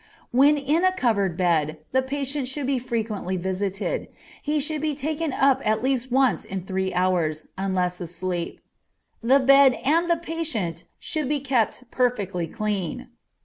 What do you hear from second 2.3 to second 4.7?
should be frequently visited; he